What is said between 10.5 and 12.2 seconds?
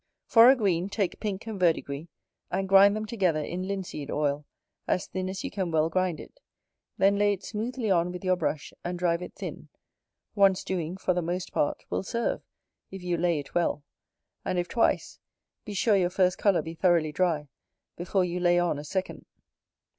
doing, for the most part, will